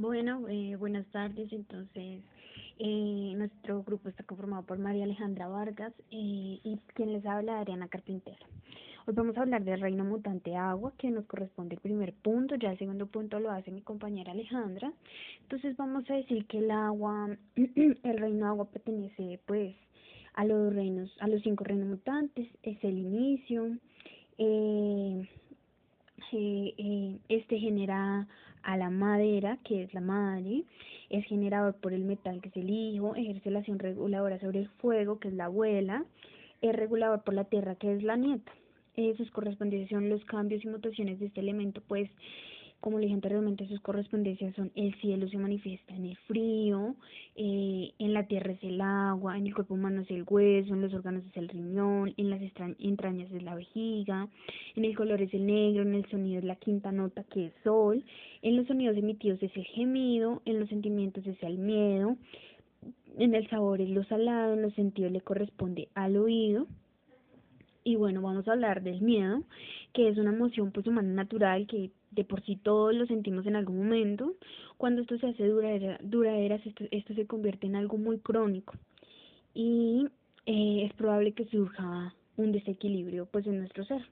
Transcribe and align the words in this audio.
Bueno, 0.00 0.46
eh, 0.48 0.76
buenas 0.76 1.04
tardes. 1.08 1.52
Entonces, 1.52 2.22
eh, 2.78 3.32
nuestro 3.36 3.82
grupo 3.82 4.08
está 4.08 4.22
conformado 4.22 4.62
por 4.62 4.78
María 4.78 5.02
Alejandra 5.02 5.48
Vargas 5.48 5.92
eh, 6.12 6.60
y 6.62 6.78
quien 6.94 7.12
les 7.12 7.26
habla, 7.26 7.58
Adriana 7.58 7.88
Carpintero. 7.88 8.46
Hoy 9.08 9.14
vamos 9.14 9.36
a 9.36 9.40
hablar 9.40 9.64
del 9.64 9.80
reino 9.80 10.04
mutante 10.04 10.54
agua, 10.54 10.92
que 10.98 11.10
nos 11.10 11.24
corresponde 11.24 11.74
el 11.74 11.80
primer 11.80 12.14
punto, 12.14 12.54
ya 12.54 12.70
el 12.70 12.78
segundo 12.78 13.06
punto 13.06 13.40
lo 13.40 13.50
hace 13.50 13.72
mi 13.72 13.82
compañera 13.82 14.30
Alejandra. 14.30 14.92
Entonces 15.42 15.76
vamos 15.76 16.08
a 16.10 16.14
decir 16.14 16.46
que 16.46 16.58
el 16.58 16.70
agua, 16.70 17.36
el 17.56 18.18
reino 18.18 18.46
agua 18.46 18.66
pertenece 18.66 19.40
pues 19.46 19.74
a 20.34 20.44
los 20.44 20.72
reinos, 20.72 21.10
a 21.18 21.26
los 21.26 21.42
cinco 21.42 21.64
reinos 21.64 21.88
mutantes, 21.88 22.46
es 22.62 22.78
el 22.84 22.98
inicio, 22.98 23.76
eh, 24.38 25.28
eh, 26.30 27.18
este 27.28 27.58
genera 27.58 28.28
a 28.68 28.76
la 28.76 28.90
madera, 28.90 29.56
que 29.64 29.82
es 29.82 29.94
la 29.94 30.02
madre, 30.02 30.62
es 31.08 31.24
generador 31.24 31.76
por 31.76 31.94
el 31.94 32.04
metal, 32.04 32.42
que 32.42 32.50
es 32.50 32.56
el 32.58 32.68
hijo, 32.68 33.16
ejerce 33.16 33.50
la 33.50 33.60
acción 33.60 33.78
reguladora 33.78 34.38
sobre 34.40 34.58
el 34.58 34.68
fuego, 34.68 35.18
que 35.18 35.28
es 35.28 35.34
la 35.34 35.46
abuela, 35.46 36.04
es 36.60 36.76
regulador 36.76 37.22
por 37.22 37.32
la 37.32 37.44
tierra, 37.44 37.76
que 37.76 37.94
es 37.94 38.02
la 38.02 38.18
nieta. 38.18 38.52
Eh, 38.96 39.14
sus 39.16 39.30
correspondencias 39.30 39.88
son 39.88 40.10
los 40.10 40.22
cambios 40.26 40.62
y 40.62 40.68
mutaciones 40.68 41.18
de 41.18 41.26
este 41.26 41.40
elemento, 41.40 41.80
pues 41.88 42.10
como 42.80 42.98
le 42.98 43.06
dije 43.06 43.14
anteriormente, 43.14 43.66
sus 43.66 43.80
correspondencias 43.80 44.54
son 44.54 44.70
el 44.76 44.94
cielo 45.00 45.28
se 45.28 45.36
manifiesta 45.36 45.94
en 45.94 46.06
el 46.06 46.16
frío, 46.28 46.94
eh, 47.34 47.90
en 47.98 48.14
la 48.14 48.26
tierra 48.26 48.52
es 48.52 48.62
el 48.62 48.80
agua, 48.80 49.36
en 49.36 49.48
el 49.48 49.54
cuerpo 49.54 49.74
humano 49.74 50.02
es 50.02 50.10
el 50.10 50.24
hueso, 50.28 50.74
en 50.74 50.82
los 50.82 50.94
órganos 50.94 51.24
es 51.26 51.36
el 51.36 51.48
riñón, 51.48 52.14
en 52.16 52.30
las 52.30 52.40
entrañas 52.78 53.32
es 53.32 53.42
la 53.42 53.56
vejiga, 53.56 54.28
en 54.76 54.84
el 54.84 54.96
color 54.96 55.20
es 55.22 55.34
el 55.34 55.46
negro, 55.46 55.82
en 55.82 55.94
el 55.94 56.08
sonido 56.08 56.38
es 56.38 56.44
la 56.44 56.56
quinta 56.56 56.92
nota 56.92 57.24
que 57.24 57.46
es 57.46 57.52
sol, 57.64 58.04
en 58.42 58.56
los 58.56 58.66
sonidos 58.68 58.96
emitidos 58.96 59.42
es 59.42 59.56
el 59.56 59.64
gemido, 59.64 60.40
en 60.44 60.60
los 60.60 60.68
sentimientos 60.68 61.26
es 61.26 61.42
el 61.42 61.58
miedo, 61.58 62.16
en 63.16 63.34
el 63.34 63.48
sabor 63.50 63.80
es 63.80 63.90
lo 63.90 64.04
salado, 64.04 64.54
en 64.54 64.62
los 64.62 64.74
sentidos 64.74 65.10
le 65.10 65.20
corresponde 65.20 65.88
al 65.94 66.16
oído. 66.16 66.66
Y 67.82 67.96
bueno, 67.96 68.20
vamos 68.20 68.46
a 68.46 68.52
hablar 68.52 68.82
del 68.82 69.00
miedo, 69.00 69.42
que 69.94 70.08
es 70.08 70.18
una 70.18 70.30
emoción 70.30 70.72
pues 70.72 70.86
humana 70.86 71.08
natural 71.08 71.66
que 71.66 71.90
de 72.10 72.24
por 72.24 72.42
sí 72.44 72.56
todos 72.56 72.94
lo 72.94 73.06
sentimos 73.06 73.46
en 73.46 73.56
algún 73.56 73.78
momento. 73.78 74.34
Cuando 74.76 75.02
esto 75.02 75.18
se 75.18 75.28
hace 75.28 75.46
duradera, 75.46 75.98
duraderas, 76.02 76.64
esto, 76.66 76.84
esto 76.90 77.14
se 77.14 77.26
convierte 77.26 77.66
en 77.66 77.76
algo 77.76 77.98
muy 77.98 78.18
crónico. 78.18 78.74
Y 79.54 80.08
eh, 80.46 80.84
es 80.84 80.92
probable 80.94 81.32
que 81.32 81.46
surja 81.46 82.14
un 82.36 82.52
desequilibrio 82.52 83.26
pues 83.26 83.46
en 83.46 83.58
nuestro 83.58 83.84
ser. 83.84 84.02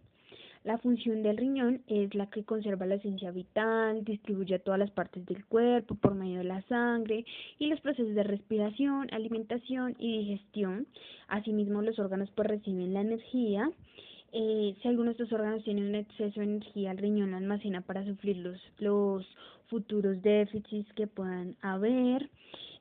La 0.66 0.78
función 0.78 1.22
del 1.22 1.36
riñón 1.36 1.82
es 1.86 2.12
la 2.16 2.26
que 2.28 2.42
conserva 2.42 2.86
la 2.86 2.96
esencia 2.96 3.30
vital, 3.30 4.04
distribuye 4.04 4.56
a 4.56 4.58
todas 4.58 4.80
las 4.80 4.90
partes 4.90 5.24
del 5.24 5.46
cuerpo 5.46 5.94
por 5.94 6.16
medio 6.16 6.38
de 6.38 6.44
la 6.44 6.60
sangre 6.62 7.24
y 7.60 7.68
los 7.68 7.80
procesos 7.80 8.16
de 8.16 8.24
respiración, 8.24 9.06
alimentación 9.12 9.94
y 9.96 10.18
digestión. 10.24 10.88
Asimismo, 11.28 11.82
los 11.82 12.00
órganos 12.00 12.32
pues 12.34 12.48
reciben 12.48 12.94
la 12.94 13.02
energía. 13.02 13.70
Eh, 14.32 14.74
si 14.80 14.88
alguno 14.88 15.06
de 15.06 15.12
estos 15.12 15.32
órganos 15.32 15.64
tiene 15.64 15.82
un 15.82 15.94
exceso 15.94 16.40
de 16.40 16.46
energía, 16.46 16.90
el 16.90 16.98
riñón 16.98 17.30
lo 17.30 17.36
almacena 17.36 17.80
para 17.80 18.04
sufrir 18.04 18.38
los, 18.38 18.58
los 18.78 19.26
futuros 19.68 20.22
déficits 20.22 20.92
que 20.94 21.06
puedan 21.06 21.56
haber. 21.62 22.28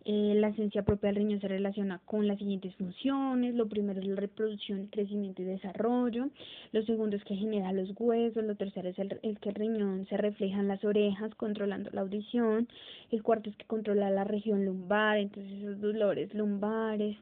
Eh, 0.08 0.36
la 0.36 0.50
esencia 0.50 0.84
propia 0.84 1.08
del 1.08 1.16
riñón 1.16 1.42
se 1.42 1.48
relaciona 1.48 2.00
con 2.06 2.28
las 2.28 2.38
siguientes 2.38 2.76
funciones. 2.76 3.56
Lo 3.56 3.68
primero 3.68 4.00
es 4.00 4.06
la 4.06 4.16
reproducción, 4.16 4.86
crecimiento 4.88 5.42
y 5.42 5.46
desarrollo. 5.46 6.30
Lo 6.74 6.84
segundo 6.84 7.16
es 7.16 7.24
que 7.24 7.36
genera 7.36 7.72
los 7.72 7.90
huesos. 7.98 8.44
Lo 8.44 8.56
tercero 8.56 8.90
es 8.90 9.00
el, 9.00 9.40
que 9.40 9.50
el 9.50 9.56
riñón 9.56 10.06
se 10.08 10.18
refleja 10.18 10.60
en 10.60 10.68
las 10.68 10.84
orejas, 10.84 11.34
controlando 11.34 11.90
la 11.92 12.02
audición. 12.02 12.68
El 13.12 13.24
cuarto 13.24 13.50
es 13.50 13.56
que 13.56 13.66
controla 13.66 14.12
la 14.12 14.26
región 14.26 14.64
lumbar, 14.64 15.18
entonces 15.18 15.52
esos 15.54 15.82
dolores 15.82 16.32
lumbares. 16.36 17.18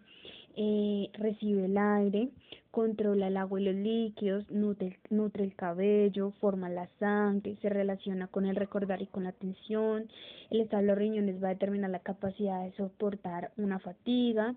Eh, 0.55 1.09
recibe 1.13 1.65
el 1.65 1.77
aire, 1.77 2.29
controla 2.69 3.27
el 3.27 3.37
agua 3.37 3.59
y 3.59 3.63
los 3.65 3.75
líquidos, 3.75 4.49
nutre, 4.51 4.99
nutre, 5.09 5.43
el 5.43 5.55
cabello, 5.55 6.31
forma 6.39 6.69
la 6.69 6.87
sangre, 6.99 7.55
se 7.61 7.69
relaciona 7.69 8.27
con 8.27 8.45
el 8.45 8.55
recordar 8.55 9.01
y 9.01 9.07
con 9.07 9.23
la 9.23 9.29
atención. 9.29 10.07
El 10.51 10.61
estado 10.61 10.81
de 10.81 10.87
los 10.87 10.97
riñones 10.97 11.41
va 11.43 11.47
a 11.47 11.53
determinar 11.53 11.89
la 11.89 11.99
capacidad 11.99 12.63
de 12.63 12.71
soportar 12.73 13.51
una 13.57 13.79
fatiga. 13.79 14.53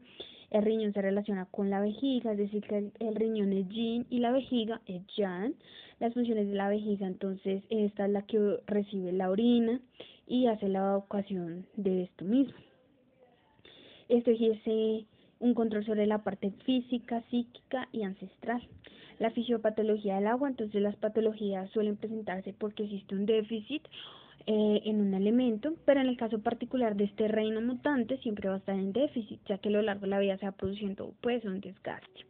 El 0.50 0.64
riñón 0.64 0.92
se 0.92 1.02
relaciona 1.02 1.46
con 1.46 1.70
la 1.70 1.80
vejiga, 1.80 2.32
es 2.32 2.38
decir, 2.38 2.62
que 2.62 2.90
el, 2.98 3.14
riñón 3.14 3.52
es 3.52 3.68
yin 3.68 4.06
y 4.10 4.18
la 4.18 4.32
vejiga 4.32 4.80
es 4.86 5.02
yang. 5.16 5.54
Las 5.98 6.12
funciones 6.12 6.46
de 6.46 6.54
la 6.54 6.68
vejiga, 6.68 7.06
entonces, 7.06 7.62
esta 7.70 8.04
es 8.04 8.12
la 8.12 8.22
que 8.22 8.60
recibe 8.66 9.12
la 9.12 9.30
orina 9.30 9.80
y 10.26 10.46
hace 10.46 10.68
la 10.68 10.80
evacuación 10.80 11.66
de 11.76 12.02
esto 12.02 12.24
mismo. 12.26 12.58
Esto 14.08 14.30
ejerce 14.30 15.06
un 15.40 15.54
control 15.54 15.84
sobre 15.84 16.06
la 16.06 16.18
parte 16.18 16.52
física, 16.64 17.22
psíquica 17.30 17.88
y 17.92 18.02
ancestral. 18.02 18.62
La 19.18 19.30
fisiopatología 19.30 20.16
del 20.16 20.26
agua, 20.26 20.48
entonces 20.48 20.82
las 20.82 20.96
patologías 20.96 21.70
suelen 21.70 21.96
presentarse 21.96 22.54
porque 22.58 22.84
existe 22.84 23.14
un 23.14 23.26
déficit 23.26 23.82
eh, 24.46 24.82
en 24.84 25.00
un 25.00 25.14
elemento, 25.14 25.74
pero 25.84 26.00
en 26.00 26.08
el 26.08 26.16
caso 26.16 26.38
particular 26.40 26.96
de 26.96 27.04
este 27.04 27.26
reino 27.26 27.60
mutante 27.60 28.18
siempre 28.18 28.48
va 28.48 28.56
a 28.56 28.58
estar 28.58 28.76
en 28.76 28.92
déficit, 28.92 29.40
ya 29.46 29.58
que 29.58 29.70
a 29.70 29.72
lo 29.72 29.82
largo 29.82 30.02
de 30.02 30.08
la 30.08 30.20
vida 30.20 30.36
se 30.38 30.46
va 30.46 30.52
produciendo 30.52 31.12
pues 31.20 31.44
un 31.44 31.60
desgaste. 31.60 32.26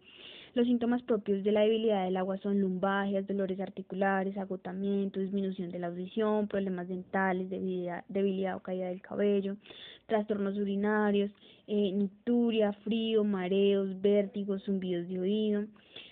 Los 0.56 0.67
síntomas 0.67 1.03
propios 1.03 1.44
de 1.44 1.53
la 1.53 1.61
debilidad 1.61 2.06
del 2.06 2.17
agua 2.17 2.39
son 2.39 2.59
lumbagias, 2.59 3.27
dolores 3.27 3.61
articulares, 3.61 4.39
agotamiento, 4.39 5.21
disminución 5.21 5.69
de 5.69 5.78
la 5.78 5.89
audición, 5.89 6.49
problemas 6.49 6.89
dentales, 6.89 7.50
debilidad, 7.50 8.06
debilidad 8.09 8.56
o 8.56 8.61
caída 8.61 8.89
del 8.89 9.03
cabello, 9.03 9.59
trastornos 10.06 10.56
urinarios, 10.56 11.31
eh, 11.66 11.93
nicturia, 11.93 12.72
frío, 12.72 13.22
mareos, 13.22 14.00
vértigos, 14.00 14.65
zumbidos 14.65 15.06
de 15.09 15.21
oído. 15.21 15.65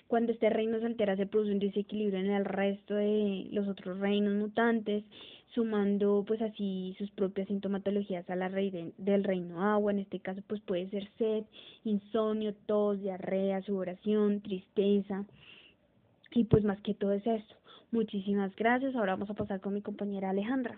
Cuando 0.09 0.33
este 0.33 0.51
reino 0.51 0.79
se 0.79 0.85
altera 0.85 1.17
se 1.17 1.25
produce 1.25 1.53
un 1.53 1.59
desequilibrio 1.59 2.21
en 2.21 2.31
el 2.31 2.45
resto 2.45 2.97
de 2.97 3.49
los 3.51 3.67
otros 3.67 3.99
reinos 3.99 4.35
mutantes, 4.35 5.05
sumando 5.55 6.25
pues 6.27 6.43
así 6.43 6.95
sus 6.99 7.11
propias 7.13 7.49
sintomatologías 7.49 8.29
a 8.29 8.37
la 8.37 8.49
raíz 8.49 8.75
del 8.99 9.25
reino 9.25 9.63
agua, 9.63 9.93
en 9.93 10.01
este 10.01 10.19
caso 10.19 10.43
pues 10.47 10.61
puede 10.61 10.89
ser 10.91 11.09
sed, 11.17 11.45
insomnio, 11.85 12.55
tos, 12.67 13.01
diarrea, 13.01 13.63
sudoración, 13.63 14.41
tristeza 14.41 15.25
y 16.33 16.45
pues 16.45 16.65
más 16.65 16.81
que 16.81 16.95
todo 16.95 17.13
es 17.13 17.27
esto. 17.27 17.55
Muchísimas 17.93 18.55
gracias, 18.57 18.97
ahora 18.97 19.13
vamos 19.13 19.31
a 19.31 19.35
pasar 19.35 19.61
con 19.61 19.75
mi 19.75 19.81
compañera 19.81 20.31
Alejandra. 20.31 20.77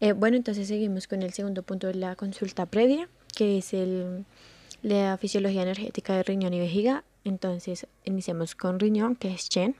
Eh, 0.00 0.12
bueno, 0.12 0.36
entonces 0.36 0.68
seguimos 0.68 1.06
con 1.06 1.22
el 1.22 1.32
segundo 1.32 1.62
punto 1.62 1.86
de 1.86 1.94
la 1.94 2.16
consulta 2.16 2.66
previa, 2.66 3.08
que 3.36 3.58
es 3.58 3.72
el, 3.72 4.24
la 4.82 5.16
fisiología 5.16 5.62
energética 5.62 6.16
de 6.16 6.22
riñón 6.24 6.52
y 6.54 6.58
vejiga. 6.58 7.04
Entonces 7.24 7.86
iniciamos 8.04 8.54
con 8.54 8.78
riñón, 8.78 9.16
que 9.16 9.32
es 9.32 9.48
Chen. 9.48 9.74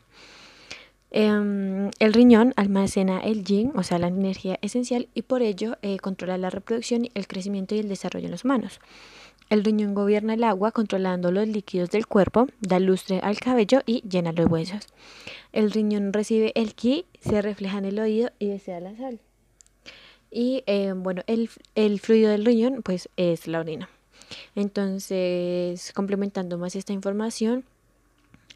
Em, 1.11 1.91
el 1.99 2.13
riñón 2.13 2.53
almacena 2.57 3.21
el 3.21 3.45
yin, 3.45 3.73
o 3.77 3.83
sea, 3.83 3.99
la 3.99 4.09
energía 4.09 4.59
esencial, 4.61 5.09
y 5.15 5.23
por 5.23 5.43
ello 5.43 5.77
eh, 5.83 5.99
controla 5.99 6.37
la 6.37 6.51
reproducción, 6.51 7.09
el 7.15 7.27
crecimiento 7.27 7.75
y 7.75 7.79
el 7.79 7.89
desarrollo 7.89 8.27
en 8.27 8.33
los 8.33 8.45
humanos. 8.45 8.81
El 9.49 9.63
riñón 9.63 9.95
gobierna 9.95 10.35
el 10.35 10.43
agua 10.43 10.73
controlando 10.73 11.31
los 11.31 11.47
líquidos 11.47 11.91
del 11.91 12.09
cuerpo, 12.09 12.49
da 12.61 12.81
lustre 12.81 13.21
al 13.23 13.39
cabello 13.39 13.81
y 13.87 14.03
llena 14.09 14.33
los 14.33 14.51
huesos. 14.51 14.89
El 15.53 15.71
riñón 15.71 16.13
recibe 16.13 16.53
el 16.57 16.75
ki, 16.75 17.07
se 17.21 17.41
refleja 17.43 17.79
en 17.79 17.85
el 17.85 18.01
oído 18.01 18.31
y 18.41 18.49
desea 18.49 18.81
la 18.81 18.97
sal. 18.97 19.21
Y 20.33 20.65
eh, 20.67 20.93
bueno, 20.97 21.23
el, 21.29 21.49
el 21.77 22.01
fluido 22.01 22.31
del 22.31 22.45
riñón 22.45 22.83
pues 22.83 23.09
es 23.17 23.47
la 23.47 23.61
orina. 23.61 23.89
Entonces, 24.57 25.93
complementando 25.93 26.59
más 26.59 26.75
esta 26.75 26.93
información, 26.93 27.65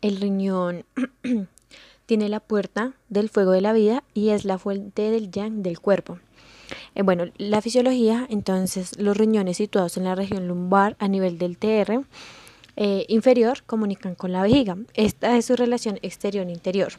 el 0.03 0.21
riñón 0.21 0.85
tiene 2.11 2.29
la 2.29 2.41
puerta 2.41 2.95
del 3.09 3.29
fuego 3.29 3.53
de 3.53 3.61
la 3.61 3.73
vida 3.73 4.03
y 4.15 4.31
es 4.31 4.45
la 4.45 4.59
fuente 4.59 5.13
del 5.13 5.31
yang 5.31 5.63
del 5.63 5.79
cuerpo. 5.79 6.19
Eh, 6.97 7.03
bueno, 7.03 7.27
la 7.39 7.63
fisiología, 7.63 8.27
entonces 8.29 8.99
los 8.99 9.17
riñones 9.17 9.59
situados 9.59 9.97
en 9.97 10.03
la 10.03 10.17
región 10.17 10.49
lumbar 10.49 10.97
a 10.99 11.07
nivel 11.07 11.39
del 11.39 11.57
TR 11.57 12.05
eh, 12.75 13.05
inferior 13.07 13.63
comunican 13.65 14.17
con 14.17 14.33
la 14.33 14.43
vejiga. 14.43 14.77
Esta 14.95 15.37
es 15.37 15.45
su 15.45 15.55
relación 15.55 16.01
exterior-interior. 16.03 16.95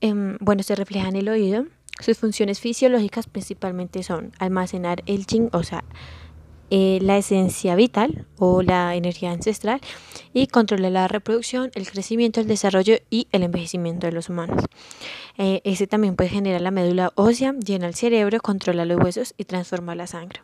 Em, 0.00 0.36
bueno, 0.38 0.62
se 0.62 0.76
refleja 0.76 1.08
en 1.08 1.16
el 1.16 1.28
oído. 1.28 1.66
Sus 1.98 2.18
funciones 2.18 2.60
fisiológicas 2.60 3.26
principalmente 3.26 4.04
son 4.04 4.30
almacenar 4.38 5.02
el 5.06 5.26
yin, 5.26 5.48
o 5.52 5.64
sea, 5.64 5.82
eh, 6.70 6.98
la 7.02 7.18
esencia 7.18 7.74
vital 7.74 8.26
o 8.38 8.62
la 8.62 8.94
energía 8.94 9.32
ancestral 9.32 9.80
y 10.32 10.46
controla 10.46 10.90
la 10.90 11.08
reproducción, 11.08 11.70
el 11.74 11.88
crecimiento, 11.88 12.40
el 12.40 12.46
desarrollo 12.46 12.96
y 13.10 13.28
el 13.32 13.42
envejecimiento 13.42 14.06
de 14.06 14.12
los 14.12 14.28
humanos. 14.28 14.64
Eh, 15.36 15.60
ese 15.64 15.86
también 15.86 16.16
puede 16.16 16.30
generar 16.30 16.60
la 16.60 16.70
médula 16.70 17.12
ósea, 17.16 17.54
llena 17.54 17.86
el 17.86 17.94
cerebro, 17.94 18.40
controla 18.40 18.84
los 18.84 18.98
huesos 18.98 19.34
y 19.36 19.44
transforma 19.44 19.94
la 19.94 20.06
sangre. 20.06 20.40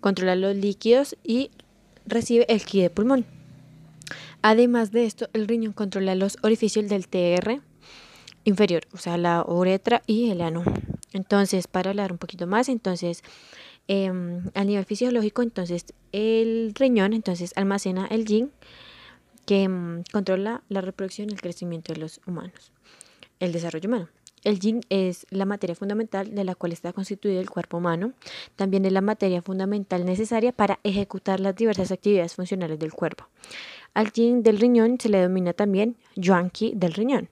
Controla 0.00 0.36
los 0.36 0.56
líquidos 0.56 1.16
y 1.24 1.50
recibe 2.06 2.46
el 2.48 2.64
ki 2.64 2.82
de 2.82 2.90
pulmón. 2.90 3.26
Además 4.42 4.90
de 4.90 5.04
esto, 5.04 5.28
el 5.32 5.46
riñón 5.48 5.72
controla 5.72 6.14
los 6.14 6.38
orificios 6.42 6.88
del 6.88 7.08
TR, 7.08 7.60
inferior, 8.44 8.86
o 8.92 8.98
sea, 8.98 9.18
la 9.18 9.44
uretra 9.46 10.02
y 10.06 10.30
el 10.30 10.40
ano. 10.40 10.64
Entonces, 11.12 11.66
para 11.66 11.90
hablar 11.90 12.12
un 12.12 12.18
poquito 12.18 12.46
más, 12.46 12.68
entonces, 12.68 13.22
eh, 13.92 14.08
a 14.54 14.62
nivel 14.62 14.84
fisiológico, 14.84 15.42
entonces, 15.42 15.84
el 16.12 16.72
riñón, 16.76 17.12
entonces, 17.12 17.52
almacena 17.56 18.06
el 18.06 18.24
yin 18.24 18.52
que 19.46 19.64
em, 19.64 20.04
controla 20.12 20.62
la 20.68 20.80
reproducción 20.80 21.28
y 21.28 21.32
el 21.32 21.40
crecimiento 21.40 21.92
de 21.92 21.98
los 21.98 22.20
humanos, 22.24 22.70
el 23.40 23.50
desarrollo 23.50 23.88
humano. 23.88 24.08
El 24.44 24.60
yin 24.60 24.82
es 24.90 25.26
la 25.30 25.44
materia 25.44 25.74
fundamental 25.74 26.32
de 26.36 26.44
la 26.44 26.54
cual 26.54 26.70
está 26.70 26.92
constituido 26.92 27.40
el 27.40 27.50
cuerpo 27.50 27.78
humano. 27.78 28.12
También 28.54 28.84
es 28.84 28.92
la 28.92 29.00
materia 29.00 29.42
fundamental 29.42 30.04
necesaria 30.04 30.52
para 30.52 30.78
ejecutar 30.84 31.40
las 31.40 31.56
diversas 31.56 31.90
actividades 31.90 32.36
funcionales 32.36 32.78
del 32.78 32.92
cuerpo. 32.92 33.26
Al 33.92 34.12
yin 34.12 34.44
del 34.44 34.60
riñón 34.60 35.00
se 35.00 35.08
le 35.08 35.18
denomina 35.18 35.52
también 35.52 35.96
yuan 36.14 36.52
del 36.74 36.94
riñón. 36.94 37.28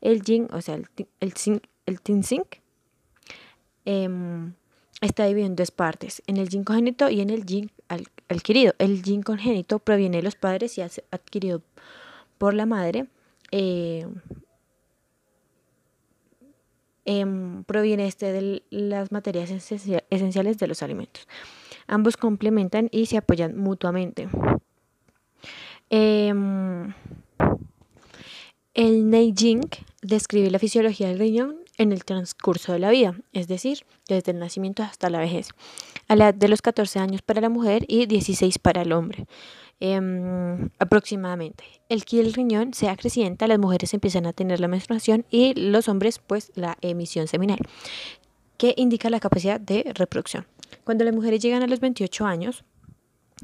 El 0.00 0.22
yin, 0.22 0.48
o 0.52 0.62
sea, 0.62 0.76
el, 0.76 0.88
el, 1.20 1.34
el 1.84 2.00
em, 3.84 4.54
está 5.00 5.26
dividido 5.26 5.46
en 5.46 5.56
dos 5.56 5.70
partes, 5.70 6.22
en 6.26 6.36
el 6.36 6.48
yin 6.48 6.64
congénito 6.64 7.08
y 7.08 7.20
en 7.20 7.30
el 7.30 7.44
yin 7.44 7.70
adquirido. 8.28 8.74
El 8.78 9.02
yin 9.02 9.22
congénito 9.22 9.78
proviene 9.78 10.18
de 10.18 10.22
los 10.22 10.34
padres 10.34 10.76
y 10.78 10.80
es 10.80 11.02
adquirido 11.10 11.62
por 12.38 12.54
la 12.54 12.66
madre. 12.66 13.06
Eh, 13.50 14.06
em, 17.04 17.64
proviene 17.64 18.06
este 18.06 18.32
de 18.32 18.62
las 18.70 19.12
materias 19.12 19.50
esenciales 19.50 20.58
de 20.58 20.66
los 20.66 20.82
alimentos. 20.82 21.26
Ambos 21.86 22.16
complementan 22.16 22.88
y 22.92 23.06
se 23.06 23.16
apoyan 23.16 23.56
mutuamente. 23.56 24.28
Em, 25.90 26.92
el 28.74 29.10
Neijing 29.10 29.62
describe 30.02 30.50
la 30.50 30.58
fisiología 30.58 31.08
del 31.08 31.18
riñón 31.18 31.67
en 31.78 31.92
el 31.92 32.04
transcurso 32.04 32.72
de 32.72 32.80
la 32.80 32.90
vida, 32.90 33.14
es 33.32 33.48
decir, 33.48 33.84
desde 34.08 34.32
el 34.32 34.38
nacimiento 34.38 34.82
hasta 34.82 35.08
la 35.10 35.20
vejez, 35.20 35.48
a 36.08 36.16
la 36.16 36.24
edad 36.24 36.34
de 36.34 36.48
los 36.48 36.60
14 36.60 36.98
años 36.98 37.22
para 37.22 37.40
la 37.40 37.48
mujer 37.48 37.84
y 37.88 38.06
16 38.06 38.58
para 38.58 38.82
el 38.82 38.92
hombre. 38.92 39.26
Em, 39.80 40.70
aproximadamente. 40.80 41.62
El 41.88 42.04
ki 42.04 42.22
riñón 42.22 42.74
se 42.74 42.88
acrecienta, 42.88 43.46
las 43.46 43.60
mujeres 43.60 43.94
empiezan 43.94 44.26
a 44.26 44.32
tener 44.32 44.58
la 44.58 44.66
menstruación 44.66 45.24
y 45.30 45.54
los 45.54 45.88
hombres 45.88 46.18
pues 46.18 46.50
la 46.56 46.76
emisión 46.80 47.28
seminal, 47.28 47.58
que 48.56 48.74
indica 48.76 49.08
la 49.08 49.20
capacidad 49.20 49.60
de 49.60 49.92
reproducción. 49.94 50.46
Cuando 50.82 51.04
las 51.04 51.14
mujeres 51.14 51.40
llegan 51.40 51.62
a 51.62 51.68
los 51.68 51.78
28 51.78 52.26
años, 52.26 52.64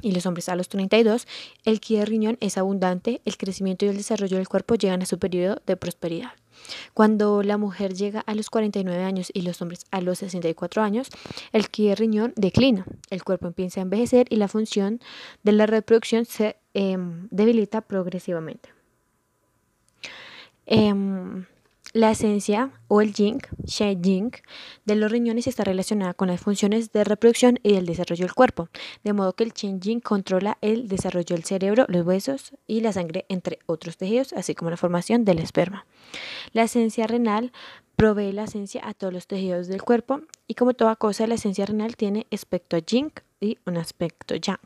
y 0.03 0.11
los 0.11 0.27
hombres 0.27 0.49
a 0.49 0.57
los 0.57 0.69
32, 0.69 1.29
el 1.65 1.79
ki 1.79 1.99
de 1.99 2.05
riñón 2.05 2.37
es 2.41 2.59
abundante, 2.59 3.21
el 3.25 3.37
crecimiento 3.37 3.85
y 3.85 3.91
el 3.91 3.97
desarrollo 3.97 4.37
del 4.39 4.49
cuerpo 4.49 4.75
llegan 4.75 5.03
a 5.03 5.07
su 5.07 5.21
periodo 5.21 5.63
de 5.67 5.77
prosperidad. 5.77 6.33
Cuando 6.95 7.43
la 7.43 7.59
mujer 7.59 7.95
llega 7.95 8.21
a 8.21 8.35
los 8.35 8.51
49 8.51 9.03
años 9.03 9.31
y 9.33 9.43
los 9.43 9.61
hombres 9.63 9.87
a 9.91 10.01
los 10.01 10.19
64 10.19 10.83
años, 10.83 11.09
el 11.53 11.69
ki 11.69 11.95
riñón 11.95 12.33
declina, 12.37 12.85
el 13.11 13.25
cuerpo 13.25 13.47
empieza 13.47 13.81
a 13.81 13.83
envejecer 13.83 14.27
y 14.31 14.37
la 14.37 14.49
función 14.49 15.01
de 15.43 15.53
la 15.53 15.67
reproducción 15.67 16.25
se 16.25 16.57
em, 16.75 17.29
debilita 17.31 17.81
progresivamente. 17.81 18.71
Em, 20.67 21.45
la 21.95 22.11
esencia 22.11 22.73
o 22.89 23.01
el 23.01 23.15
yin, 23.15 23.39
She 23.65 23.97
Jing, 24.03 24.33
de 24.85 24.97
los 24.97 25.13
riñones 25.13 25.47
está 25.47 25.63
relacionada 25.63 26.13
con 26.13 26.27
las 26.27 26.41
funciones 26.41 26.91
de 26.91 27.05
reproducción 27.05 27.61
y 27.63 27.75
del 27.75 27.87
desarrollo 27.87 28.27
del 28.27 28.35
cuerpo, 28.35 28.69
de 29.05 29.13
modo 29.13 29.35
que 29.35 29.45
el 29.45 29.55
Chen 29.55 29.81
Jing 29.81 30.01
controla 30.01 30.59
el 30.61 30.89
desarrollo 30.89 31.37
del 31.37 31.45
cerebro, 31.45 31.87
los 31.89 32.05
huesos 32.05 32.53
y 32.67 32.81
la 32.81 32.93
sangre, 32.93 33.27
entre 33.29 33.61
otros 33.67 33.97
tejidos, 33.97 34.33
así 34.33 34.57
como 34.57 34.71
la 34.71 34.77
formación 34.77 35.25
del 35.25 35.39
esperma. 35.39 35.87
La 36.53 36.65
esencia 36.65 37.07
renal 37.07 37.53
provee 37.95 38.33
la 38.33 38.45
esencia 38.45 38.83
a 38.85 38.93
todos 38.93 39.13
los 39.13 39.29
tejidos 39.29 39.69
del 39.69 39.83
cuerpo 39.83 40.23
y 40.49 40.55
como 40.55 40.75
toda 40.75 40.97
cosa, 40.97 41.29
la 41.29 41.37
esencia 41.37 41.65
renal 41.65 41.97
tiene 41.97 42.27
aspecto 42.33 42.77
Jing 42.85 43.13
y 43.41 43.59
un 43.67 43.77
aspecto 43.77 44.35
Yang. 44.35 44.59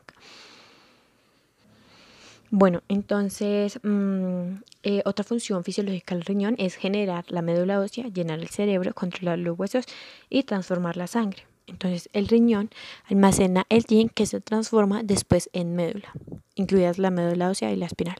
Bueno, 2.51 2.81
entonces 2.87 3.79
mm, 3.83 4.61
eh, 4.83 5.01
otra 5.05 5.23
función 5.23 5.63
fisiológica 5.63 6.15
del 6.15 6.25
riñón 6.25 6.55
es 6.57 6.75
generar 6.75 7.25
la 7.29 7.43
médula 7.43 7.79
ósea, 7.79 8.07
llenar 8.07 8.39
el 8.39 8.49
cerebro, 8.49 8.93
controlar 8.93 9.37
los 9.37 9.57
huesos 9.57 9.85
y 10.29 10.43
transformar 10.43 10.97
la 10.97 11.07
sangre. 11.07 11.48
Entonces 11.69 12.09
el 12.13 12.27
riñón 12.27 12.69
almacena 13.05 13.65
el 13.69 13.85
yin 13.85 14.09
que 14.09 14.25
se 14.25 14.41
transforma 14.41 15.03
después 15.03 15.49
en 15.53 15.75
médula, 15.75 16.11
incluidas 16.55 16.97
la 16.97 17.11
médula 17.11 17.49
ósea 17.49 17.71
y 17.71 17.75
la 17.75 17.85
espinal. 17.85 18.17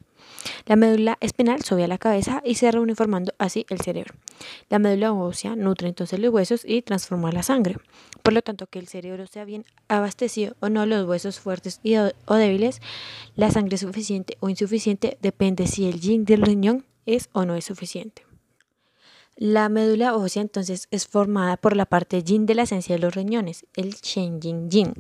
La 0.66 0.76
médula 0.76 1.18
espinal 1.22 1.64
sube 1.64 1.84
a 1.84 1.88
la 1.88 1.98
cabeza 1.98 2.42
y 2.46 2.56
se 2.56 2.72
reúne 2.72 2.96
formando 2.96 3.34
así 3.40 3.66
el 3.70 3.82
cerebro. 3.82 4.14
La 4.70 4.80
médula 4.80 5.14
ósea 5.14 5.56
nutre 5.56 5.88
entonces 5.90 6.20
los 6.20 6.32
huesos 6.32 6.64
y 6.66 6.82
transforma 6.82 7.32
la 7.32 7.44
sangre. 7.44 7.78
Por 8.24 8.34
lo 8.34 8.42
tanto, 8.42 8.68
que 8.68 8.80
el 8.80 8.88
cerebro 8.88 9.26
sea 9.28 9.46
bien 9.46 9.66
abastecido 9.88 10.56
o 10.60 10.70
no, 10.70 10.86
los 10.86 11.08
huesos 11.08 11.40
fuertes 11.40 11.80
y 11.84 11.96
o, 11.96 12.36
débiles, 12.36 12.82
la 13.36 13.50
sangre 13.52 13.78
suficiente 13.78 14.38
o 14.40 14.50
insuficiente 14.50 15.18
depende 15.22 15.68
si 15.68 15.88
el 15.88 16.00
yin 16.00 16.26
del 16.26 16.44
riñón 16.44 16.86
es 17.06 17.30
o 17.34 17.46
no 17.46 17.56
es 17.56 17.66
suficiente. 17.66 18.29
La 19.42 19.70
médula 19.70 20.18
ósea 20.18 20.42
entonces 20.42 20.90
es 20.92 21.08
formada 21.08 21.56
por 21.56 21.74
la 21.74 21.86
parte 21.86 22.24
yin 22.24 22.46
de 22.46 22.56
la 22.56 22.64
esencia 22.64 22.96
de 22.96 23.00
los 23.00 23.16
riñones, 23.16 23.66
el 23.78 23.92
Shen 23.94 24.42
Yin 24.42 24.70
Yin. 24.70 24.94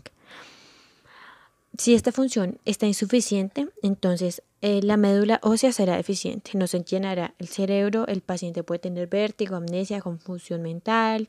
Si 1.78 1.94
esta 1.94 2.14
función 2.14 2.58
está 2.64 2.88
insuficiente, 2.88 3.68
entonces 3.82 4.42
eh, 4.62 4.80
la 4.82 4.96
médula 4.96 5.42
ósea 5.44 5.74
será 5.74 5.98
deficiente, 5.98 6.52
no 6.54 6.68
se 6.68 6.82
llenará 6.82 7.36
el 7.38 7.50
cerebro, 7.50 8.08
el 8.08 8.22
paciente 8.22 8.64
puede 8.64 8.80
tener 8.80 9.10
vértigo, 9.10 9.58
amnesia, 9.58 10.00
confusión 10.00 10.62
mental, 10.62 11.28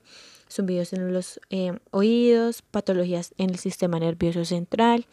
zumbidos 0.48 0.92
en 0.92 1.12
los 1.12 1.40
eh, 1.50 1.72
oídos, 1.90 2.62
patologías 2.62 3.34
en 3.38 3.50
el 3.50 3.58
sistema 3.58 3.98
nervioso 3.98 4.44
central, 4.44 5.04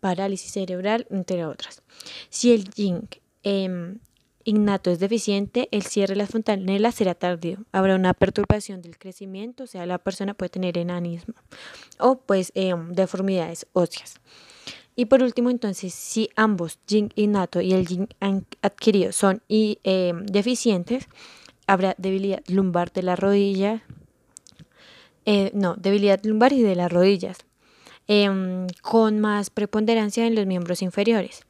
parálisis 0.00 0.50
cerebral, 0.50 1.06
entre 1.10 1.44
otras. 1.44 1.82
Si 2.30 2.54
el 2.54 2.70
yin 2.70 3.06
innato 4.44 4.90
es 4.90 4.98
deficiente, 4.98 5.68
el 5.70 5.82
cierre 5.82 6.14
de 6.14 6.18
las 6.18 6.30
fontanelas 6.30 6.94
será 6.94 7.14
tardío. 7.14 7.58
Habrá 7.72 7.94
una 7.96 8.14
perturbación 8.14 8.82
del 8.82 8.98
crecimiento, 8.98 9.64
o 9.64 9.66
sea, 9.66 9.86
la 9.86 9.98
persona 9.98 10.34
puede 10.34 10.50
tener 10.50 10.78
enanismo 10.78 11.34
o 11.98 12.18
pues 12.18 12.52
em, 12.54 12.92
deformidades 12.92 13.66
óseas. 13.72 14.20
Y 14.96 15.06
por 15.06 15.22
último, 15.22 15.50
entonces, 15.50 15.92
si 15.92 16.30
ambos, 16.36 16.78
yin 16.86 17.10
innato 17.16 17.60
y 17.60 17.72
el 17.72 17.86
yin 17.86 18.08
adquirido, 18.62 19.12
son 19.12 19.42
y, 19.48 19.78
em, 19.82 20.24
deficientes, 20.26 21.08
habrá 21.66 21.94
debilidad 21.98 22.42
lumbar 22.46 22.92
de 22.92 23.02
la 23.02 23.16
rodilla, 23.16 23.82
eh, 25.24 25.50
no, 25.54 25.74
debilidad 25.76 26.20
lumbar 26.22 26.52
y 26.52 26.62
de 26.62 26.76
las 26.76 26.92
rodillas, 26.92 27.38
em, 28.06 28.68
con 28.82 29.18
más 29.18 29.50
preponderancia 29.50 30.26
en 30.26 30.34
los 30.34 30.46
miembros 30.46 30.82
inferiores. 30.82 31.44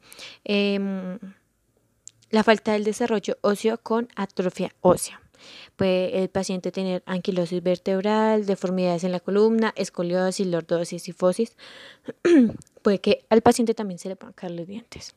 La 2.35 2.43
falta 2.43 2.73
del 2.73 2.83
desarrollo 2.83 3.37
óseo 3.39 3.77
con 3.77 4.09
atrofia 4.17 4.75
ósea. 4.81 5.21
Puede 5.77 6.21
el 6.21 6.27
paciente 6.27 6.69
tener 6.69 7.01
anquilosis 7.05 7.63
vertebral, 7.63 8.45
deformidades 8.45 9.05
en 9.05 9.13
la 9.13 9.21
columna, 9.21 9.71
escoliosis, 9.77 10.45
lordosis 10.45 11.07
y 11.07 11.13
fosis. 11.13 11.55
Puede 12.81 12.99
que 12.99 13.23
al 13.29 13.39
paciente 13.39 13.73
también 13.73 13.99
se 13.99 14.09
le 14.09 14.17
puedan 14.17 14.33
caer 14.33 14.51
los 14.51 14.67
dientes. 14.67 15.15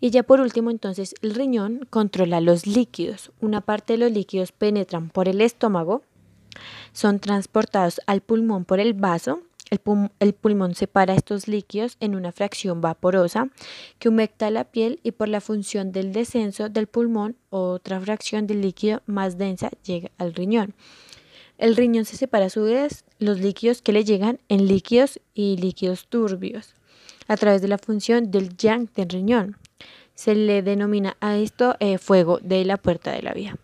Y 0.00 0.08
ya 0.08 0.22
por 0.22 0.40
último, 0.40 0.70
entonces, 0.70 1.14
el 1.20 1.34
riñón 1.34 1.86
controla 1.90 2.40
los 2.40 2.66
líquidos. 2.66 3.30
Una 3.42 3.60
parte 3.60 3.92
de 3.92 3.98
los 3.98 4.10
líquidos 4.10 4.50
penetran 4.50 5.10
por 5.10 5.28
el 5.28 5.42
estómago, 5.42 6.00
son 6.94 7.20
transportados 7.20 8.00
al 8.06 8.22
pulmón 8.22 8.64
por 8.64 8.80
el 8.80 8.94
vaso 8.94 9.42
el, 9.70 10.32
pulmón 10.34 10.74
separa 10.74 11.14
estos 11.14 11.48
líquidos 11.48 11.96
en 12.00 12.14
una 12.14 12.32
fracción 12.32 12.80
vaporosa 12.80 13.50
que 13.98 14.08
humecta 14.08 14.50
la 14.50 14.64
piel 14.64 15.00
y 15.02 15.12
por 15.12 15.28
la 15.28 15.40
función 15.40 15.92
del 15.92 16.12
descenso 16.12 16.68
del 16.68 16.86
pulmón 16.86 17.36
otra 17.50 18.00
fracción 18.00 18.46
del 18.46 18.60
líquido 18.60 19.02
más 19.06 19.38
densa 19.38 19.70
llega 19.84 20.10
al 20.18 20.34
riñón. 20.34 20.74
El 21.58 21.76
riñón 21.76 22.04
se 22.04 22.16
separa 22.16 22.46
a 22.46 22.50
su 22.50 22.62
vez 22.62 23.04
los 23.18 23.40
líquidos 23.40 23.82
que 23.82 23.92
le 23.92 24.04
llegan 24.04 24.38
en 24.48 24.66
líquidos 24.66 25.20
y 25.34 25.56
líquidos 25.56 26.06
turbios 26.06 26.74
a 27.26 27.36
través 27.36 27.60
de 27.60 27.68
la 27.68 27.78
función 27.78 28.30
del 28.30 28.56
yang 28.56 28.88
del 28.94 29.08
riñón. 29.08 29.56
Se 30.14 30.34
le 30.34 30.62
denomina 30.62 31.16
a 31.20 31.36
esto 31.36 31.76
eh, 31.80 31.98
fuego 31.98 32.38
de 32.38 32.64
la 32.64 32.76
puerta 32.76 33.12
de 33.12 33.22
la 33.22 33.34
vía. 33.34 33.56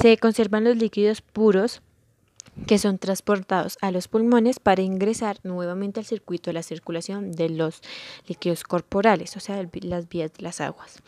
Se 0.00 0.16
conservan 0.18 0.64
los 0.64 0.76
líquidos 0.76 1.22
puros 1.22 1.80
que 2.66 2.78
son 2.78 2.98
transportados 2.98 3.78
a 3.80 3.90
los 3.90 4.08
pulmones 4.08 4.60
para 4.60 4.82
ingresar 4.82 5.38
nuevamente 5.42 6.00
al 6.00 6.06
circuito 6.06 6.50
de 6.50 6.54
la 6.54 6.62
circulación 6.62 7.32
de 7.32 7.48
los 7.48 7.80
líquidos 8.26 8.64
corporales, 8.64 9.36
o 9.36 9.40
sea, 9.40 9.62
las 9.82 10.08
vías 10.08 10.32
de 10.34 10.42
las 10.42 10.60
aguas. 10.60 11.02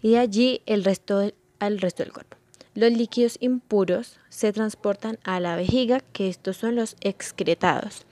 Y 0.00 0.12
de 0.12 0.18
allí 0.18 0.62
el 0.66 0.84
resto 0.84 1.32
al 1.58 1.80
resto 1.80 2.02
del 2.02 2.12
cuerpo. 2.12 2.36
Los 2.74 2.92
líquidos 2.92 3.36
impuros 3.40 4.18
se 4.30 4.52
transportan 4.52 5.18
a 5.24 5.40
la 5.40 5.56
vejiga, 5.56 6.00
que 6.12 6.28
estos 6.28 6.56
son 6.56 6.74
los 6.74 6.96
excretados, 7.02 8.06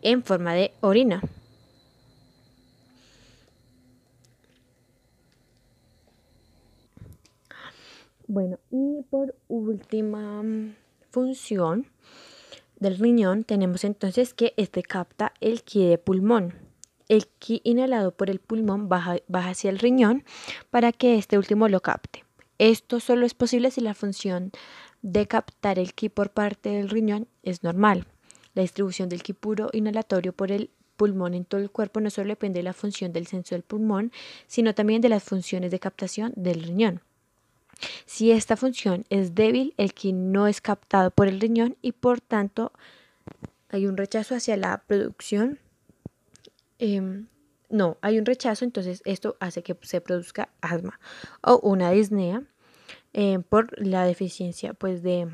en 0.00 0.24
forma 0.24 0.54
de 0.54 0.72
orina. 0.80 1.20
Bueno, 8.26 8.58
y 8.70 9.02
por 9.10 9.34
última 9.48 10.42
mm, 10.42 10.74
función 11.10 11.86
del 12.82 12.98
riñón 12.98 13.44
tenemos 13.44 13.84
entonces 13.84 14.34
que 14.34 14.54
este 14.56 14.82
capta 14.82 15.32
el 15.40 15.62
ki 15.62 15.86
de 15.86 15.98
pulmón. 15.98 16.54
El 17.08 17.28
ki 17.28 17.60
inhalado 17.64 18.10
por 18.12 18.28
el 18.28 18.40
pulmón 18.40 18.88
baja, 18.88 19.16
hacia 19.32 19.70
el 19.70 19.78
riñón 19.78 20.24
para 20.70 20.92
que 20.92 21.16
este 21.16 21.38
último 21.38 21.68
lo 21.68 21.80
capte. 21.80 22.24
Esto 22.58 23.00
solo 23.00 23.24
es 23.24 23.34
posible 23.34 23.70
si 23.70 23.80
la 23.80 23.94
función 23.94 24.50
de 25.00 25.26
captar 25.26 25.78
el 25.78 25.94
ki 25.94 26.08
por 26.08 26.30
parte 26.30 26.70
del 26.70 26.90
riñón 26.90 27.28
es 27.42 27.62
normal. 27.62 28.06
La 28.54 28.62
distribución 28.62 29.08
del 29.08 29.22
ki 29.22 29.32
puro 29.32 29.70
inhalatorio 29.72 30.32
por 30.32 30.50
el 30.50 30.70
pulmón 30.96 31.34
en 31.34 31.44
todo 31.44 31.60
el 31.60 31.70
cuerpo 31.70 32.00
no 32.00 32.10
solo 32.10 32.28
depende 32.28 32.58
de 32.58 32.64
la 32.64 32.72
función 32.72 33.12
del 33.12 33.26
censo 33.26 33.54
del 33.54 33.62
pulmón, 33.62 34.12
sino 34.46 34.74
también 34.74 35.00
de 35.00 35.08
las 35.08 35.22
funciones 35.22 35.70
de 35.70 35.78
captación 35.78 36.32
del 36.36 36.62
riñón. 36.62 37.00
Si 38.06 38.30
esta 38.30 38.56
función 38.56 39.04
es 39.10 39.34
débil, 39.34 39.74
el 39.76 39.94
ki 39.94 40.12
no 40.12 40.46
es 40.46 40.60
captado 40.60 41.10
por 41.10 41.28
el 41.28 41.40
riñón 41.40 41.76
y 41.82 41.92
por 41.92 42.20
tanto 42.20 42.72
hay 43.68 43.86
un 43.86 43.96
rechazo 43.96 44.34
hacia 44.34 44.56
la 44.56 44.82
producción. 44.86 45.58
Em, 46.78 47.26
no, 47.70 47.96
hay 48.02 48.18
un 48.18 48.26
rechazo, 48.26 48.64
entonces 48.64 49.02
esto 49.04 49.36
hace 49.40 49.62
que 49.62 49.76
se 49.82 50.00
produzca 50.00 50.50
asma 50.60 51.00
o 51.42 51.58
una 51.62 51.90
disnea 51.90 52.42
eh, 53.14 53.38
por 53.38 53.78
la 53.80 54.04
deficiencia 54.04 54.74
pues 54.74 55.02
de, 55.02 55.28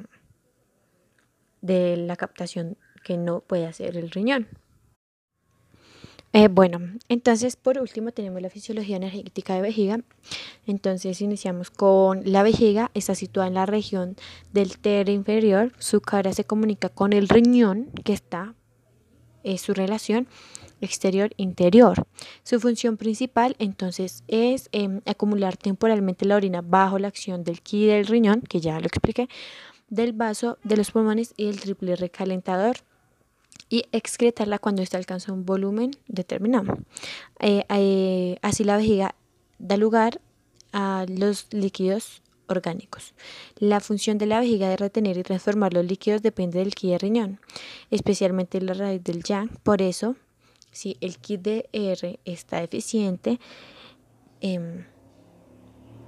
de 1.61 1.97
la 1.97 2.16
captación 2.16 2.76
que 3.02 3.16
no 3.16 3.40
puede 3.40 3.66
hacer 3.66 3.97
el 3.97 4.11
riñón. 4.11 4.49
Eh, 6.35 6.49
bueno, 6.49 6.78
entonces 7.08 7.56
por 7.56 7.78
último 7.78 8.12
tenemos 8.12 8.42
la 8.42 8.50
fisiología 8.50 8.97
energética 8.97 9.54
de 9.54 9.62
vejiga. 9.62 10.00
Entonces 10.66 11.23
iniciamos 11.23 11.70
con 11.70 12.23
la 12.25 12.42
vejiga, 12.42 12.90
está 12.94 13.14
situada 13.14 13.49
en 13.49 13.54
la 13.54 13.66
región 13.66 14.16
del 14.52 14.78
tere 14.78 15.12
inferior. 15.12 15.73
Su 15.78 16.00
cara 16.00 16.32
se 16.35 16.44
comunica 16.44 16.90
con 16.90 17.12
el 17.14 17.28
riñón 17.28 17.90
que 18.04 18.12
está, 18.12 18.54
es 19.42 19.62
su 19.62 19.73
relación 19.73 20.28
exterior-interior. 20.80 22.06
Su 22.44 22.61
función 22.61 22.99
principal 22.99 23.56
entonces 23.58 24.23
es 24.28 24.68
em, 24.73 25.00
acumular 25.06 25.56
temporalmente 25.56 26.26
la 26.26 26.37
orina 26.37 26.61
bajo 26.61 26.99
la 26.99 27.08
acción 27.08 27.42
del 27.42 27.62
ki 27.62 27.87
del 27.87 28.06
riñón, 28.06 28.42
que 28.42 28.61
ya 28.61 28.78
lo 28.78 28.87
expliqué, 28.87 29.28
del 29.88 30.12
vaso 30.12 30.58
de 30.62 30.76
los 30.76 30.90
pulmones 30.90 31.32
y 31.37 31.49
el 31.49 31.58
triple 31.58 31.97
recalentador 31.97 32.76
y 33.68 33.84
excretarla 33.92 34.58
cuando 34.58 34.82
ésta 34.82 34.98
alcanza 34.98 35.32
un 35.32 35.44
volumen 35.44 35.90
determinado. 36.06 36.78
Eh, 37.40 37.64
eh, 37.68 38.38
así 38.42 38.64
la 38.64 38.76
vejiga 38.76 39.14
da 39.58 39.76
lugar 39.76 40.20
a 40.72 41.04
los 41.08 41.48
líquidos 41.52 42.22
orgánicos. 42.48 43.14
La 43.58 43.80
función 43.80 44.18
de 44.18 44.26
la 44.26 44.40
vejiga 44.40 44.68
de 44.68 44.76
retener 44.76 45.18
y 45.18 45.22
transformar 45.22 45.74
los 45.74 45.84
líquidos 45.84 46.22
depende 46.22 46.58
del 46.58 46.74
ki 46.74 46.90
de 46.90 46.98
riñón, 46.98 47.40
especialmente 47.90 48.60
la 48.60 48.74
raíz 48.74 49.04
del 49.04 49.22
yang. 49.22 49.50
Por 49.62 49.82
eso, 49.82 50.16
si 50.70 50.96
el 51.00 51.18
ki 51.18 51.36
de 51.36 51.68
R 51.72 52.18
está 52.24 52.60
deficiente, 52.60 53.38
em, 54.40 54.84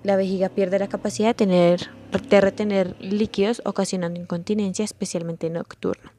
la 0.02 0.16
vejiga 0.16 0.48
pierde 0.48 0.78
la 0.78 0.88
capacidad 0.88 1.36
de, 1.36 1.46
de 1.46 2.40
retener 2.40 2.96
líquidos, 3.00 3.60
ocasionando 3.64 4.18
incontinencia, 4.18 4.84
especialmente 4.84 5.50
nocturno. 5.50 6.10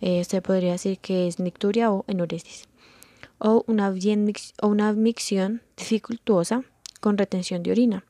Eh, 0.00 0.24
se 0.24 0.42
podría 0.42 0.72
decir 0.72 0.98
que 0.98 1.26
es 1.26 1.38
nicturia 1.38 1.90
o 1.90 2.04
enuresis, 2.06 2.68
o 3.38 3.64
una, 3.66 3.90
bien 3.90 4.32
o 4.60 4.68
una 4.68 4.92
micción 4.92 5.62
dificultuosa 5.76 6.62
con 7.00 7.18
retención 7.18 7.62
de 7.62 7.70
orina. 7.70 8.04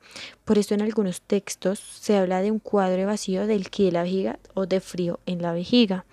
Por 0.44 0.58
esto 0.58 0.74
en 0.74 0.82
algunos 0.82 1.20
textos 1.20 1.78
se 1.78 2.16
habla 2.16 2.42
de 2.42 2.50
un 2.50 2.58
cuadro 2.58 3.06
vacío 3.06 3.46
del 3.46 3.70
ki 3.70 3.86
de 3.86 3.92
la 3.92 4.02
vejiga 4.02 4.38
o 4.54 4.66
de 4.66 4.80
frío 4.80 5.20
en 5.26 5.42
la 5.42 5.52
vejiga. 5.52 6.04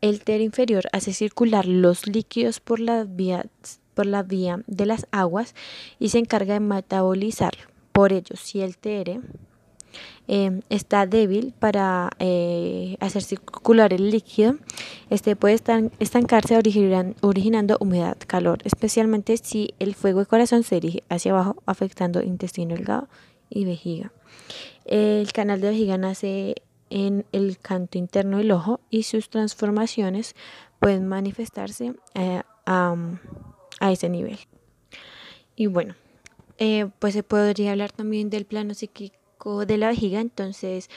El 0.00 0.24
ter 0.24 0.40
inferior 0.40 0.84
hace 0.92 1.12
circular 1.12 1.66
los 1.66 2.06
líquidos 2.06 2.60
por 2.60 2.80
la 2.80 3.04
vía, 3.04 3.46
por 3.94 4.06
la 4.06 4.22
vía 4.22 4.62
de 4.66 4.86
las 4.86 5.06
aguas 5.12 5.54
y 5.98 6.08
se 6.08 6.18
encarga 6.18 6.54
de 6.54 6.60
metabolizarlo. 6.60 7.62
Por 7.92 8.12
ello, 8.12 8.34
si 8.36 8.62
el 8.62 8.78
TR 8.78 9.20
Em, 10.28 10.62
está 10.70 11.06
débil 11.06 11.52
para 11.58 12.10
eh, 12.18 12.96
hacer 13.00 13.22
circular 13.22 13.92
el 13.92 14.10
líquido, 14.10 14.56
este 15.10 15.34
puede 15.34 15.60
estancarse 15.98 16.56
originando 16.56 17.76
humedad, 17.80 18.16
calor, 18.26 18.58
especialmente 18.64 19.36
si 19.36 19.74
el 19.80 19.94
fuego 19.94 20.20
de 20.20 20.26
corazón 20.26 20.62
se 20.62 20.76
dirige 20.76 21.02
hacia 21.08 21.32
abajo, 21.32 21.56
afectando 21.66 22.22
intestino 22.22 22.74
delgado 22.74 23.08
y 23.50 23.64
vejiga. 23.64 24.12
El 24.84 25.32
canal 25.32 25.60
de 25.60 25.70
vejiga 25.70 25.98
nace 25.98 26.54
en 26.88 27.26
el 27.32 27.58
canto 27.58 27.98
interno 27.98 28.38
del 28.38 28.52
ojo 28.52 28.80
y 28.90 29.02
sus 29.02 29.28
transformaciones 29.28 30.34
pueden 30.78 31.08
manifestarse 31.08 31.94
eh, 32.14 32.42
a, 32.66 32.96
ese 33.90 34.08
nivel. 34.08 34.38
Y 35.56 35.66
bueno, 35.66 35.94
eh, 36.58 36.88
pues 37.00 37.14
se 37.14 37.22
podría 37.22 37.72
hablar 37.72 37.90
también 37.90 38.30
del 38.30 38.44
plano 38.44 38.74
psíquico 38.74 39.21
de 39.44 39.78
la 39.78 39.88
vejiga, 39.88 40.20
entonces 40.20 40.88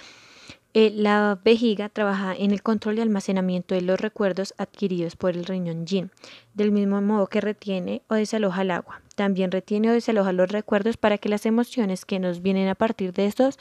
eh, 0.74 0.92
la 0.94 1.40
vejiga 1.44 1.88
trabaja 1.88 2.36
en 2.36 2.52
el 2.52 2.62
control 2.62 2.98
y 2.98 3.02
almacenamiento 3.02 3.76
de 3.76 3.82
los 3.82 4.00
recuerdos 4.00 4.54
adquiridos 4.58 5.16
por 5.16 5.32
el 5.32 5.46
riñón 5.46 5.86
yin, 5.86 6.12
del 6.54 6.72
mismo 6.74 7.02
modo 7.02 7.28
que 7.28 7.40
retiene 7.40 8.02
o 8.10 8.16
desaloja 8.16 8.64
el 8.64 8.72
agua. 8.72 9.02
También 9.16 9.52
retiene 9.52 9.90
o 9.90 9.94
desaloja 9.94 10.34
los 10.34 10.52
recuerdos 10.52 10.98
para 10.98 11.18
que 11.18 11.30
las 11.30 11.46
emociones 11.46 12.04
que 12.04 12.20
nos 12.20 12.42
vienen 12.42 12.68
a 12.68 12.76
partir 12.76 13.14
de 13.14 13.26
estos 13.26 13.58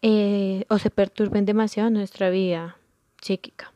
eh, 0.00 0.64
o 0.68 0.78
se 0.78 0.88
perturben 0.88 1.44
demasiado 1.44 1.90
nuestra 1.90 2.30
vida 2.30 2.78
psíquica. 3.20 3.72